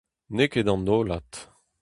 [0.35, 1.31] N'eo ket an hollad.